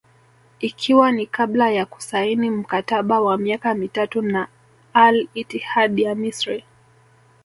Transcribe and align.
Ikiwa 0.59 1.11
ni 1.11 1.25
kabla 1.25 1.71
ya 1.71 1.85
kusaini 1.85 2.49
mkataba 2.51 3.21
wa 3.21 3.37
miaka 3.37 3.73
mitatu 3.73 4.21
na 4.21 4.47
Al 4.93 5.27
Ittihad 5.33 5.99
ya 6.01 6.15
Misri 6.15 6.65